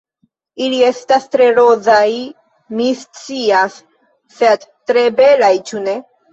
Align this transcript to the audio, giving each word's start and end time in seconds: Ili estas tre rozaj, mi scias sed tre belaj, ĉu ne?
Ili 0.67 0.79
estas 0.87 1.27
tre 1.35 1.49
rozaj, 1.57 2.07
mi 2.81 2.89
scias 3.03 3.79
sed 4.41 4.69
tre 4.93 5.09
belaj, 5.23 5.57
ĉu 5.73 5.89
ne? 5.89 5.99